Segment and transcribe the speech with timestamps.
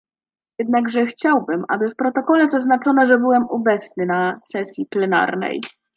[0.59, 5.61] Jednakże chciałbym, aby w protokole zaznaczono, że byłem obecny na sesji plenarnej